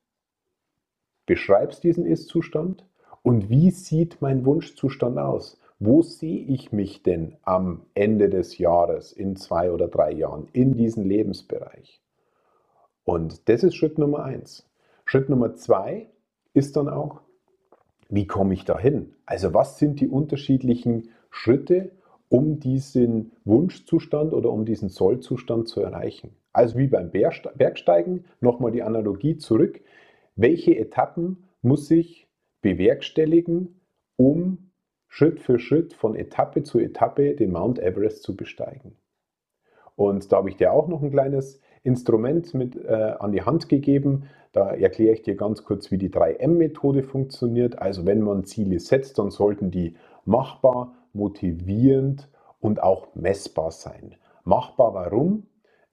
beschreibst 1.27 1.85
diesen 1.85 2.07
Ist-Zustand 2.07 2.87
und 3.23 3.51
wie 3.51 3.71
sieht 3.71 4.21
mein 4.21 4.45
Wunschzustand 4.45 5.19
aus? 5.19 5.59
wo 5.85 6.03
sehe 6.03 6.45
ich 6.45 6.71
mich 6.71 7.03
denn 7.03 7.37
am 7.43 7.83
Ende 7.95 8.31
des 8.31 8.59
Jahres, 8.59 9.11
in 9.11 9.35
zwei 9.35 9.73
oder 9.73 9.89
drei 9.89 10.13
Jahren, 10.13 10.47
in 10.53 10.77
diesem 10.77 11.05
Lebensbereich? 11.05 12.01
Und 13.05 13.49
das 13.49 13.65
ist 13.65 13.75
Schritt 13.75 13.99
Nummer 13.99 14.23
eins. 14.23 14.71
Schritt 15.05 15.29
Nummer 15.29 15.55
zwei 15.55 16.07
ist 16.55 16.77
dann 16.77 16.89
auch, 16.89 17.21
wie 18.09 18.29
komme 18.29 18.55
ich 18.55 18.65
dahin? 18.65 19.15
Also 19.27 19.55
was 19.55 19.79
sind 19.79 19.99
die 19.99 20.07
unterschiedlichen 20.07 21.09
Schritte, 21.31 21.91
um 22.29 22.61
diesen 22.61 23.33
Wunschzustand 23.45 24.35
oder 24.35 24.51
um 24.51 24.65
diesen 24.65 24.89
Sollzustand 24.89 25.69
zu 25.69 25.81
erreichen? 25.81 26.37
Also 26.53 26.79
wie 26.79 26.87
beim 26.87 27.11
Bergsteigen, 27.11 28.25
nochmal 28.41 28.71
die 28.71 28.85
Analogie 28.85 29.37
zurück. 29.37 29.81
Welche 30.35 30.77
Etappen 30.77 31.49
muss 31.61 31.91
ich 31.91 32.29
bewerkstelligen, 32.63 33.81
um 34.17 34.71
Schritt 35.09 35.41
für 35.41 35.59
Schritt 35.59 35.93
von 35.93 36.15
Etappe 36.15 36.63
zu 36.63 36.79
Etappe 36.79 37.35
den 37.35 37.53
Mount 37.53 37.79
Everest 37.79 38.23
zu 38.23 38.35
besteigen. 38.35 38.97
Und 39.95 40.33
da 40.33 40.39
habe 40.39 40.49
ich 40.49 40.57
dir 40.57 40.73
auch 40.73 40.89
noch 40.89 41.03
ein 41.03 41.11
kleines 41.11 41.61
Instrument 41.83 42.55
mit 42.55 42.77
äh, 42.77 43.15
an 43.19 43.33
die 43.33 43.43
Hand 43.43 43.69
gegeben. 43.69 44.25
Da 44.53 44.71
erkläre 44.71 45.13
ich 45.13 45.23
dir 45.23 45.37
ganz 45.37 45.65
kurz, 45.65 45.91
wie 45.91 45.99
die 45.99 46.09
3M-Methode 46.09 47.03
funktioniert. 47.03 47.79
Also 47.79 48.07
wenn 48.07 48.23
man 48.23 48.45
Ziele 48.45 48.81
setzt, 48.81 49.19
dann 49.19 49.31
sollten 49.31 49.71
die 49.71 49.97
machbar, 50.25 50.95
motivierend 51.13 52.31
und 52.61 52.83
auch 52.83 53.15
messbar 53.15 53.71
sein. 53.71 54.15
Machbar 54.45 54.95
warum? 54.95 55.47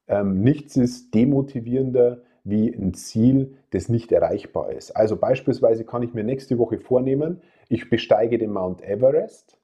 Ähm, 0.07 0.41
nichts 0.41 0.77
ist 0.77 1.13
demotivierender 1.13 2.21
wie 2.49 2.73
ein 2.73 2.93
Ziel, 2.93 3.57
das 3.71 3.89
nicht 3.89 4.11
erreichbar 4.11 4.71
ist. 4.71 4.91
Also 4.91 5.15
beispielsweise 5.15 5.85
kann 5.85 6.03
ich 6.03 6.13
mir 6.13 6.23
nächste 6.23 6.57
Woche 6.57 6.79
vornehmen, 6.79 7.41
ich 7.67 7.89
besteige 7.89 8.37
den 8.37 8.51
Mount 8.51 8.81
Everest, 8.81 9.57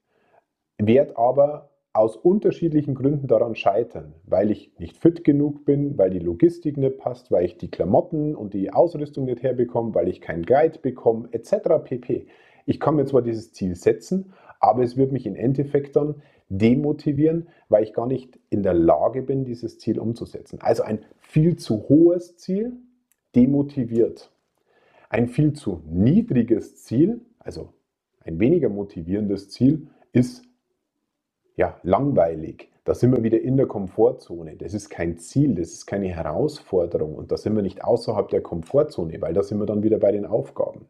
werde 0.77 1.17
aber 1.17 1.69
aus 1.95 2.17
unterschiedlichen 2.17 2.93
Gründen 2.93 3.27
daran 3.27 3.55
scheitern, 3.55 4.13
weil 4.25 4.51
ich 4.51 4.77
nicht 4.79 4.97
fit 4.97 5.23
genug 5.23 5.63
bin, 5.63 5.97
weil 5.97 6.09
die 6.09 6.19
Logistik 6.19 6.75
nicht 6.75 6.97
passt, 6.97 7.31
weil 7.31 7.45
ich 7.45 7.57
die 7.57 7.71
Klamotten 7.71 8.35
und 8.35 8.53
die 8.53 8.73
Ausrüstung 8.73 9.25
nicht 9.25 9.43
herbekomme, 9.43 9.95
weil 9.95 10.09
ich 10.09 10.19
keinen 10.19 10.43
Guide 10.45 10.79
bekomme, 10.79 11.29
etc. 11.31 11.55
pp. 11.85 12.27
Ich 12.65 12.79
kann 12.81 12.97
mir 12.97 13.05
zwar 13.05 13.21
dieses 13.21 13.53
Ziel 13.53 13.75
setzen, 13.75 14.33
aber 14.59 14.83
es 14.83 14.97
wird 14.97 15.13
mich 15.13 15.25
im 15.25 15.35
Endeffekt 15.35 15.95
dann 15.95 16.15
demotivieren, 16.49 17.47
weil 17.69 17.83
ich 17.83 17.93
gar 17.93 18.07
nicht 18.07 18.39
in 18.49 18.63
der 18.63 18.73
Lage 18.73 19.21
bin, 19.21 19.45
dieses 19.45 19.79
Ziel 19.79 19.99
umzusetzen. 19.99 20.59
Also 20.61 20.83
ein 20.83 20.99
viel 21.19 21.55
zu 21.55 21.89
hohes 21.89 22.37
Ziel 22.37 22.73
demotiviert. 23.35 24.31
Ein 25.09 25.27
viel 25.27 25.53
zu 25.53 25.81
niedriges 25.85 26.83
Ziel, 26.83 27.21
also 27.39 27.73
ein 28.23 28.39
weniger 28.39 28.69
motivierendes 28.69 29.49
Ziel, 29.49 29.87
ist 30.11 30.43
ja 31.55 31.79
langweilig. 31.83 32.69
Da 32.83 32.93
sind 32.93 33.15
wir 33.15 33.23
wieder 33.23 33.41
in 33.41 33.57
der 33.57 33.65
Komfortzone. 33.65 34.55
Das 34.57 34.73
ist 34.73 34.89
kein 34.89 35.17
Ziel, 35.17 35.55
das 35.55 35.69
ist 35.69 35.85
keine 35.87 36.07
Herausforderung 36.07 37.15
und 37.15 37.31
da 37.31 37.37
sind 37.37 37.55
wir 37.55 37.63
nicht 37.63 37.83
außerhalb 37.83 38.29
der 38.29 38.41
Komfortzone, 38.41 39.21
weil 39.21 39.33
da 39.33 39.41
sind 39.41 39.59
wir 39.59 39.65
dann 39.65 39.83
wieder 39.83 39.97
bei 39.97 40.11
den 40.11 40.25
Aufgaben. 40.25 40.85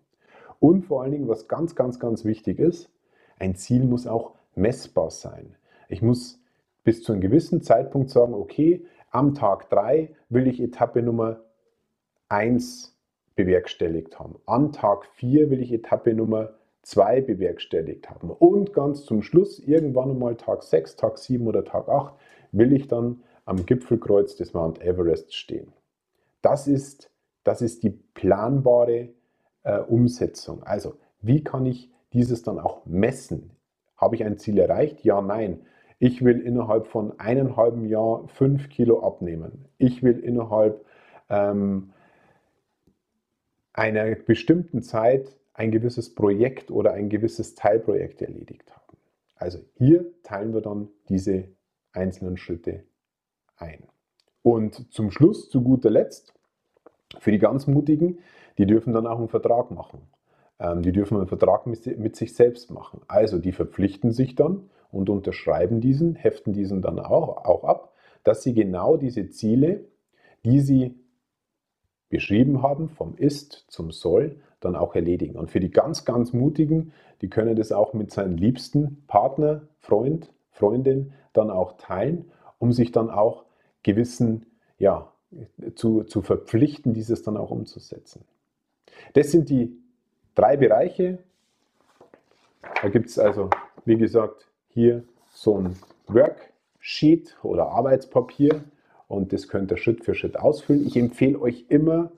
Und 0.60 0.84
vor 0.84 1.04
allen 1.04 1.12
Dingen, 1.12 1.28
was 1.28 1.48
ganz, 1.48 1.76
ganz, 1.76 2.00
ganz 2.00 2.26
wichtig 2.26 2.60
ist, 2.60 2.90
ein 3.38 3.56
Ziel 3.56 3.86
muss 3.86 4.08
auch 4.08 4.34
messbar 4.56 5.12
sein. 5.12 5.56
Ich 5.90 6.02
muss 6.02 6.42
bis 6.84 7.04
zu 7.04 7.12
einem 7.12 7.22
gewissen 7.22 7.62
Zeitpunkt 7.62 8.10
sagen, 8.10 8.34
okay, 8.34 8.86
am 9.12 9.34
Tag 9.34 9.70
3 9.70 10.16
will 10.30 10.48
ich 10.48 10.62
Etappe 10.62 11.02
Nummer 11.02 11.42
1 12.30 12.96
bewerkstelligt 13.36 14.20
haben. 14.20 14.36
Am 14.46 14.72
Tag 14.72 15.06
4 15.06 15.50
will 15.50 15.62
ich 15.62 15.72
Etappe 15.72 16.14
Nummer 16.14 16.54
2 16.84 17.22
bewerkstelligt 17.22 18.10
haben. 18.10 18.30
Und 18.30 18.74
ganz 18.74 19.06
zum 19.06 19.22
Schluss, 19.22 19.60
irgendwann 19.60 20.12
einmal 20.12 20.36
Tag 20.36 20.64
6, 20.64 20.96
Tag 20.96 21.18
7 21.18 21.46
oder 21.48 21.64
Tag 21.64 21.90
8, 21.90 22.16
will 22.52 22.74
ich 22.74 22.88
dann 22.88 23.24
am 23.46 23.66
Gipfelkreuz 23.66 24.36
des 24.36 24.54
Mount 24.54 24.82
Everest 24.82 25.36
stehen. 25.36 25.74
Das 26.42 26.68
ist 26.68 27.10
das 27.46 27.62
ist 27.62 27.84
die 27.84 27.92
planbare 27.92 29.10
äh, 29.64 29.80
Umsetzung. 29.80 30.64
Also, 30.64 30.96
wie 31.22 31.44
kann 31.44 31.66
ich 31.66 31.92
dieses 32.12 32.42
dann 32.42 32.60
auch 32.60 32.86
messen? 32.86 33.55
Habe 33.98 34.16
ich 34.16 34.24
ein 34.24 34.38
Ziel 34.38 34.58
erreicht? 34.58 35.04
Ja, 35.04 35.22
nein. 35.22 35.66
Ich 36.00 36.24
will 36.24 36.40
innerhalb 36.42 36.88
von 36.88 37.20
einem 37.20 37.56
halben 37.56 37.86
Jahr 37.86 38.28
fünf 38.28 38.70
Kilo 38.70 39.06
abnehmen. 39.06 39.66
Ich 39.78 40.04
will 40.04 40.20
innerhalb 40.20 40.86
ähm, 41.30 41.94
einer 43.74 44.16
bestimmten 44.16 44.82
Zeit 44.82 45.36
ein 45.54 45.72
gewisses 45.72 46.14
Projekt 46.14 46.70
oder 46.70 46.94
ein 46.94 47.10
gewisses 47.10 47.56
Teilprojekt 47.56 48.22
erledigt 48.22 48.72
haben. 48.76 48.98
Also 49.36 49.60
hier 49.76 50.06
teilen 50.24 50.54
wir 50.54 50.62
dann 50.62 50.90
diese 51.08 51.46
einzelnen 51.94 52.38
Schritte 52.38 52.84
ein. 53.58 53.84
Und 54.44 54.94
zum 54.94 55.12
Schluss, 55.12 55.50
zu 55.50 55.64
guter 55.64 55.90
Letzt, 55.90 56.34
für 57.20 57.32
die 57.32 57.40
ganz 57.40 57.68
Mutigen, 57.68 58.20
die 58.58 58.66
dürfen 58.66 58.94
dann 58.94 59.08
auch 59.08 59.18
einen 59.18 59.30
Vertrag 59.30 59.72
machen. 59.72 60.02
Ähm, 60.60 60.82
die 60.82 60.92
dürfen 60.92 61.18
einen 61.18 61.28
Vertrag 61.28 61.66
mit 61.68 62.16
sich 62.16 62.34
selbst 62.34 62.72
machen. 62.72 63.02
Also 63.08 63.38
die 63.38 63.52
verpflichten 63.52 64.12
sich 64.12 64.36
dann 64.36 64.70
und 64.92 65.10
unterschreiben 65.10 65.82
diesen, 65.82 66.16
heften 66.16 66.54
diesen 66.54 66.82
dann 66.82 67.00
auch, 67.00 67.46
auch 67.46 67.64
ab, 67.64 67.94
dass 68.24 68.44
sie 68.44 68.54
genau 68.54 68.98
diese 68.98 69.30
Ziele, 69.30 69.86
die 70.46 70.60
sie 70.60 70.96
beschrieben 72.10 72.62
haben, 72.62 72.90
vom 72.90 73.16
Ist 73.18 73.66
zum 73.68 73.92
Soll, 73.92 74.40
dann 74.62 74.76
auch 74.76 74.96
erledigen. 74.96 75.38
Und 75.38 75.52
für 75.52 75.60
die 75.60 75.70
ganz, 75.72 76.06
ganz 76.06 76.34
Mutigen, 76.34 76.94
die 77.22 77.30
können 77.30 77.56
das 77.56 77.72
auch 77.72 77.94
mit 77.94 78.12
seinen 78.12 78.38
liebsten 78.38 79.04
Partner, 79.08 79.68
Freund, 79.80 80.34
Freundin 80.52 81.14
dann 81.34 81.50
auch 81.50 81.74
teilen, 81.78 82.32
um 82.58 82.72
sich 82.72 82.92
dann 82.92 83.10
auch 83.10 83.46
gewissen, 83.84 84.46
ja, 84.78 85.12
zu, 85.76 86.04
zu 86.04 86.22
verpflichten, 86.22 86.94
dieses 86.94 87.22
dann 87.24 87.36
auch 87.36 87.52
umzusetzen. 87.52 88.24
Das 89.14 89.32
sind 89.32 89.50
die 89.50 89.78
drei 90.36 90.58
Bereiche. 90.58 91.20
Da 92.82 92.90
gibt 92.90 93.10
es 93.10 93.18
also, 93.18 93.50
wie 93.86 93.98
gesagt, 93.98 94.48
hier 94.70 95.04
so 95.32 95.58
ein 95.58 95.76
Worksheet 96.08 97.38
oder 97.44 97.68
Arbeitspapier 97.70 98.64
und 99.08 99.34
das 99.34 99.48
könnt 99.48 99.72
ihr 99.72 99.78
Schritt 99.78 100.04
für 100.04 100.16
Schritt 100.16 100.38
ausfüllen. 100.38 100.86
Ich 100.86 100.98
empfehle 100.98 101.40
euch 101.40 101.66
immer, 101.70 102.12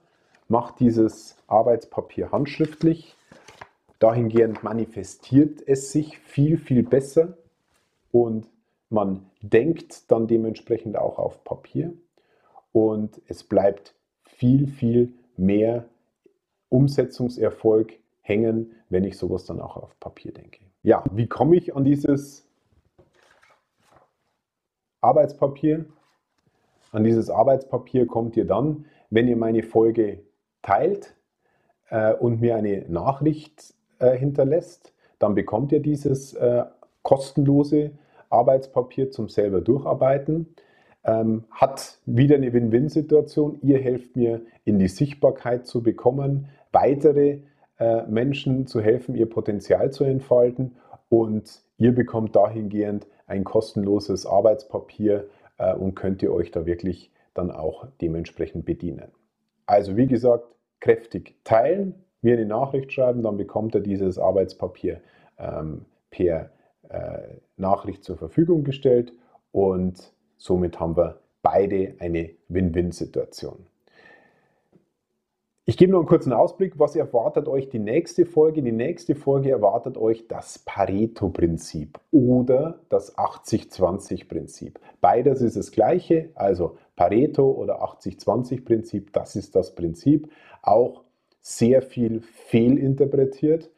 macht 0.47 0.79
dieses 0.79 1.37
Arbeitspapier 1.47 2.31
handschriftlich. 2.31 3.15
Dahingehend 3.99 4.63
manifestiert 4.63 5.61
es 5.65 5.91
sich 5.91 6.19
viel, 6.19 6.57
viel 6.57 6.83
besser 6.83 7.37
und 8.11 8.47
man 8.89 9.25
denkt 9.41 10.09
dann 10.11 10.27
dementsprechend 10.27 10.97
auch 10.97 11.17
auf 11.17 11.43
Papier 11.43 11.93
und 12.71 13.21
es 13.27 13.43
bleibt 13.43 13.95
viel, 14.23 14.67
viel 14.67 15.13
mehr 15.35 15.85
Umsetzungserfolg 16.69 17.93
hängen, 18.27 18.73
wenn 18.89 19.05
ich 19.05 19.17
sowas 19.17 19.45
dann 19.45 19.61
auch 19.61 19.77
auf 19.77 19.97
Papier 19.99 20.33
denke. 20.33 20.59
Ja, 20.83 21.03
wie 21.11 21.27
komme 21.27 21.55
ich 21.55 21.75
an 21.75 21.85
dieses 21.85 22.45
Arbeitspapier? 25.01 25.85
An 26.91 27.03
dieses 27.03 27.29
Arbeitspapier 27.29 28.05
kommt 28.05 28.35
ihr 28.37 28.45
dann, 28.45 28.85
wenn 29.09 29.27
ihr 29.27 29.37
meine 29.37 29.63
Folge 29.63 30.23
teilt 30.61 31.15
äh, 31.89 32.13
und 32.13 32.41
mir 32.41 32.55
eine 32.55 32.85
Nachricht 32.89 33.73
äh, 33.99 34.17
hinterlässt, 34.17 34.93
dann 35.19 35.33
bekommt 35.33 35.71
ihr 35.71 35.81
dieses 35.81 36.33
äh, 36.33 36.65
kostenlose 37.03 37.91
Arbeitspapier 38.29 39.11
zum 39.11 39.29
selber 39.29 39.61
durcharbeiten. 39.61 40.55
Ähm, 41.05 41.45
hat 41.51 41.99
wieder 42.05 42.35
eine 42.35 42.51
Win-Win-Situation. 42.51 43.59
Ihr 43.61 43.79
helft 43.79 44.17
mir 44.17 44.41
in 44.65 44.79
die 44.79 44.89
Sichtbarkeit 44.89 45.65
zu 45.65 45.81
bekommen, 45.81 46.49
weitere 46.73 47.39
Menschen 48.07 48.65
zu 48.65 48.81
helfen, 48.81 49.15
ihr 49.15 49.29
Potenzial 49.29 49.91
zu 49.91 50.03
entfalten 50.03 50.77
und 51.09 51.61
ihr 51.77 51.93
bekommt 51.93 52.35
dahingehend 52.35 53.07
ein 53.27 53.43
kostenloses 53.43 54.25
Arbeitspapier 54.25 55.27
äh, 55.57 55.73
und 55.73 55.95
könnt 55.95 56.23
ihr 56.23 56.33
euch 56.33 56.51
da 56.51 56.65
wirklich 56.65 57.11
dann 57.33 57.51
auch 57.51 57.87
dementsprechend 58.01 58.65
bedienen. 58.65 59.11
Also 59.65 59.97
wie 59.97 60.07
gesagt, 60.07 60.45
kräftig 60.79 61.35
teilen, 61.43 61.95
mir 62.21 62.33
eine 62.33 62.45
Nachricht 62.45 62.91
schreiben, 62.93 63.21
dann 63.21 63.37
bekommt 63.37 63.75
ihr 63.75 63.81
dieses 63.81 64.17
Arbeitspapier 64.17 65.01
ähm, 65.37 65.85
per 66.09 66.49
äh, 66.89 67.19
Nachricht 67.57 68.03
zur 68.03 68.17
Verfügung 68.17 68.63
gestellt 68.63 69.13
und 69.51 70.13
somit 70.37 70.79
haben 70.79 70.97
wir 70.97 71.19
beide 71.41 71.95
eine 71.99 72.31
Win-Win-Situation. 72.47 73.67
Ich 75.69 75.75
gebe 75.75 75.91
noch 75.91 75.99
einen 75.99 76.07
kurzen 76.07 76.31
Ausblick, 76.31 76.79
was 76.79 76.95
erwartet 76.95 77.49
euch 77.49 77.67
die 77.67 77.77
nächste 77.77 78.25
Folge? 78.25 78.63
Die 78.63 78.71
nächste 78.71 79.15
Folge 79.15 79.51
erwartet 79.51 79.97
euch 79.97 80.25
das 80.29 80.59
Pareto-Prinzip 80.59 81.99
oder 82.09 82.79
das 82.87 83.17
80-20-Prinzip. 83.17 84.79
Beides 85.01 85.41
ist 85.41 85.57
das 85.57 85.73
gleiche, 85.73 86.29
also 86.35 86.77
Pareto 86.95 87.51
oder 87.51 87.83
80-20-Prinzip, 87.83 89.11
das 89.11 89.35
ist 89.35 89.57
das 89.57 89.75
Prinzip. 89.75 90.31
Auch 90.61 91.03
sehr 91.41 91.81
viel 91.81 92.21
fehlinterpretiert. 92.21 93.69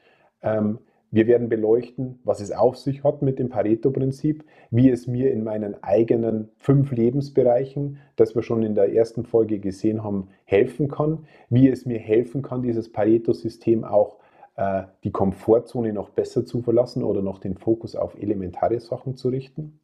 Ähm, 0.43 0.78
wir 1.12 1.26
werden 1.28 1.50
beleuchten, 1.50 2.19
was 2.24 2.39
es 2.39 2.52
auf 2.52 2.78
sich 2.78 3.04
hat 3.04 3.22
mit 3.22 3.39
dem 3.39 3.50
Pareto-Prinzip, 3.50 4.43
wie 4.69 4.89
es 4.89 5.08
mir 5.08 5.32
in 5.32 5.43
meinen 5.43 5.82
eigenen 5.84 6.50
fünf 6.58 6.91
Lebensbereichen, 6.91 7.98
das 8.15 8.36
wir 8.36 8.43
schon 8.43 8.62
in 8.62 8.76
der 8.76 8.93
ersten 8.93 9.24
Folge 9.24 9.60
gesehen 9.60 10.04
haben, 10.04 10.28
helfen 10.45 10.88
kann, 10.88 11.26
wie 11.50 11.67
es 11.67 11.86
mir 11.86 12.00
helfen 12.00 12.41
kann, 12.43 12.62
dieses 12.62 12.91
Pareto-System 12.91 13.84
auch 13.84 14.17
äh, 14.56 14.84
die 15.04 15.12
Komfortzone 15.12 15.93
noch 15.93 16.10
besser 16.10 16.45
zu 16.45 16.62
verlassen 16.62 17.04
oder 17.04 17.22
noch 17.22 17.39
den 17.39 17.58
Fokus 17.58 17.95
auf 17.95 18.15
elementare 18.22 18.80
Sachen 18.80 19.15
zu 19.15 19.30
richten. 19.30 19.80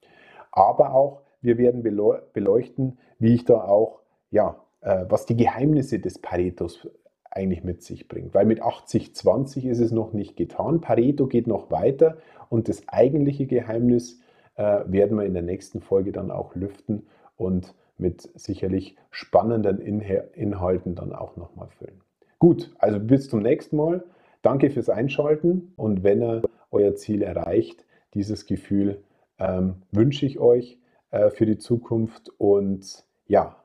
Aber 0.52 0.94
auch, 0.94 1.22
wir 1.42 1.58
werden 1.58 1.82
beleuchten, 1.82 2.98
wie 3.20 3.34
ich 3.34 3.46
da 3.46 3.64
auch, 3.64 4.02
ja, 4.32 4.62
äh, 4.82 5.06
was 5.10 5.26
die 5.26 5.36
Geheimnisse 5.36 6.00
des 6.00 6.20
Paretos 6.20 6.88
eigentlich 7.36 7.64
mit 7.64 7.84
sich 7.84 8.08
bringt. 8.08 8.34
Weil 8.34 8.46
mit 8.46 8.62
80-20 8.64 9.68
ist 9.68 9.80
es 9.80 9.92
noch 9.92 10.14
nicht 10.14 10.36
getan. 10.38 10.82
Pareto 10.82 11.28
geht 11.28 11.48
noch 11.48 11.70
weiter 11.70 12.18
und 12.50 12.70
das 12.70 12.88
eigentliche 12.88 13.46
Geheimnis 13.46 14.22
äh, 14.56 14.82
werden 14.88 15.18
wir 15.18 15.26
in 15.26 15.34
der 15.34 15.44
nächsten 15.44 15.82
Folge 15.82 16.12
dann 16.12 16.32
auch 16.32 16.56
lüften 16.56 17.06
und 17.36 17.76
mit 17.98 18.30
sicherlich 18.36 18.96
spannenden 19.12 19.80
Inhalten 19.80 20.96
dann 20.96 21.14
auch 21.14 21.38
nochmal 21.38 21.70
füllen. 21.70 22.02
Gut, 22.40 22.74
also 22.80 23.00
bis 23.00 23.30
zum 23.30 23.42
nächsten 23.42 23.78
Mal. 23.78 24.04
Danke 24.42 24.70
fürs 24.70 24.90
Einschalten 24.90 25.74
und 25.76 26.04
wenn 26.04 26.22
ihr 26.22 26.42
euer 26.72 26.96
Ziel 26.96 27.22
erreicht, 27.22 27.86
dieses 28.14 28.46
Gefühl 28.46 29.02
ähm, 29.40 29.82
wünsche 29.92 30.26
ich 30.26 30.40
euch 30.40 30.78
äh, 31.12 31.30
für 31.30 31.46
die 31.46 31.58
Zukunft 31.58 32.30
und 32.38 33.06
ja, 33.28 33.58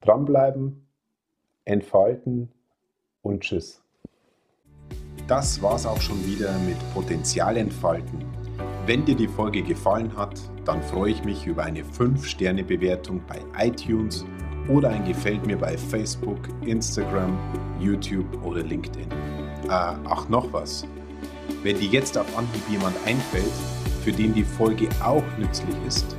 dranbleiben, 0.00 0.86
entfalten 1.64 2.50
und 3.26 3.40
tschüss. 3.40 3.82
Das 5.26 5.60
war's 5.60 5.86
auch 5.86 6.00
schon 6.00 6.24
wieder 6.24 6.56
mit 6.60 6.76
Potenzial 6.94 7.56
entfalten. 7.56 8.24
Wenn 8.86 9.04
dir 9.04 9.16
die 9.16 9.26
Folge 9.26 9.62
gefallen 9.62 10.16
hat, 10.16 10.38
dann 10.64 10.80
freue 10.82 11.10
ich 11.10 11.24
mich 11.24 11.46
über 11.46 11.64
eine 11.64 11.82
5-Sterne-Bewertung 11.82 13.20
bei 13.26 13.40
iTunes 13.66 14.24
oder 14.68 14.90
ein 14.90 15.04
Gefällt 15.04 15.44
mir 15.44 15.56
bei 15.56 15.76
Facebook, 15.76 16.48
Instagram, 16.64 17.36
YouTube 17.80 18.26
oder 18.44 18.62
LinkedIn. 18.62 19.10
Äh, 19.64 19.68
ach, 19.68 20.28
noch 20.28 20.52
was. 20.52 20.86
Wenn 21.62 21.78
dir 21.78 21.88
jetzt 21.88 22.16
auf 22.16 22.26
Anhieb 22.38 22.62
jemand 22.68 22.96
einfällt, 23.04 23.52
für 24.04 24.12
den 24.12 24.32
die 24.34 24.44
Folge 24.44 24.88
auch 25.02 25.24
nützlich 25.36 25.74
ist, 25.86 26.16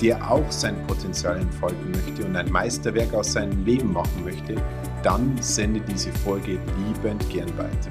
der 0.00 0.30
auch 0.30 0.50
sein 0.50 0.74
Potenzial 0.86 1.38
entfalten 1.38 1.90
möchte 1.90 2.24
und 2.24 2.36
ein 2.36 2.50
Meisterwerk 2.50 3.12
aus 3.12 3.32
seinem 3.32 3.64
Leben 3.66 3.92
machen 3.92 4.24
möchte, 4.24 4.56
dann 5.02 5.36
sende 5.40 5.80
diese 5.80 6.12
Folge 6.12 6.58
liebend 6.86 7.28
gern 7.30 7.56
weiter. 7.56 7.90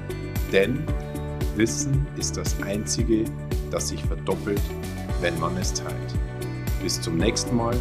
Denn 0.52 0.82
Wissen 1.56 2.06
ist 2.16 2.36
das 2.36 2.54
Einzige, 2.62 3.24
das 3.70 3.88
sich 3.88 4.02
verdoppelt, 4.04 4.62
wenn 5.20 5.38
man 5.40 5.56
es 5.56 5.74
teilt. 5.74 6.14
Bis 6.82 7.00
zum 7.00 7.16
nächsten 7.16 7.56
Mal. 7.56 7.76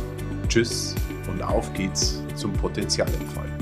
Tschüss 0.48 0.96
und 1.30 1.42
auf 1.44 1.72
geht's 1.74 2.24
zum 2.36 2.54
Potenzialentfalten. 2.54 3.57